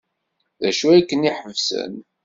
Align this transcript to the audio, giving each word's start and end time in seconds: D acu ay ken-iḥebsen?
D 0.61 0.63
acu 0.69 0.85
ay 0.89 1.03
ken-iḥebsen? 1.03 1.93